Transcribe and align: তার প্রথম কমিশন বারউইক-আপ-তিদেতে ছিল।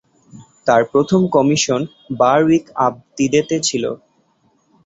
তার 0.67 0.81
প্রথম 0.91 1.21
কমিশন 1.35 1.81
বারউইক-আপ-তিদেতে 2.19 3.55
ছিল। 3.67 3.83